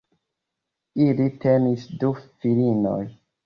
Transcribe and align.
Ili 1.05 1.29
tenis 1.45 1.87
du 2.05 2.13
filinoj. 2.27 3.01